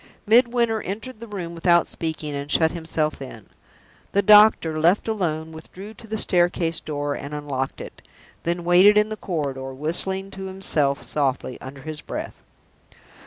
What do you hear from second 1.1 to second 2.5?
the room without speaking, and